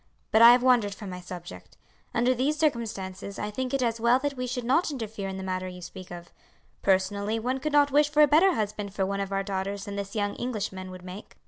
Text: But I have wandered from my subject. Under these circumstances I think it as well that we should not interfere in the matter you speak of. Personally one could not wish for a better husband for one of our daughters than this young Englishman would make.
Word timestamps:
But 0.31 0.41
I 0.41 0.51
have 0.53 0.63
wandered 0.63 0.95
from 0.95 1.11
my 1.11 1.21
subject. 1.21 1.77
Under 2.11 2.33
these 2.33 2.57
circumstances 2.57 3.37
I 3.37 3.51
think 3.51 3.71
it 3.71 3.83
as 3.83 3.99
well 3.99 4.17
that 4.17 4.35
we 4.35 4.47
should 4.47 4.63
not 4.63 4.89
interfere 4.89 5.29
in 5.29 5.37
the 5.37 5.43
matter 5.43 5.67
you 5.67 5.79
speak 5.83 6.09
of. 6.09 6.31
Personally 6.81 7.37
one 7.37 7.59
could 7.59 7.71
not 7.73 7.91
wish 7.91 8.09
for 8.09 8.23
a 8.23 8.27
better 8.27 8.55
husband 8.55 8.95
for 8.95 9.05
one 9.05 9.19
of 9.19 9.31
our 9.31 9.43
daughters 9.43 9.85
than 9.85 9.97
this 9.97 10.15
young 10.15 10.33
Englishman 10.37 10.89
would 10.89 11.03
make. 11.03 11.37